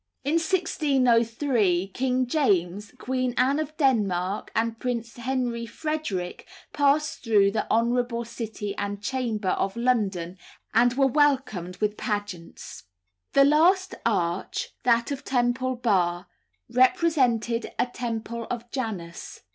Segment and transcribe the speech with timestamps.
[0.23, 7.69] In 1603 King James, Queen Anne of Denmark, and Prince Henry Frederick passed through "the
[7.69, 10.39] honourable City and Chamber" of London,
[10.73, 12.85] and were welcomed with pageants.
[13.33, 16.25] The last arch, that of Temple Bar,
[16.67, 19.41] represented a temple of Janus.